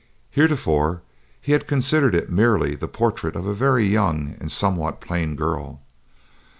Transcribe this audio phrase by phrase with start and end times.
[0.31, 1.03] Heretofore
[1.39, 5.79] he had considered it merely the portrait of a very young and somewhat plain girl.